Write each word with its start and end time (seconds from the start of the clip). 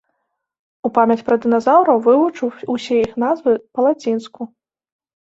У 0.87 0.89
памяць 0.95 1.25
пра 1.27 1.35
дыназаўраў 1.43 2.01
вывучыў 2.07 2.49
усе 2.77 2.97
іх 3.05 3.13
назвы 3.25 3.51
па-лацінску. 3.77 4.41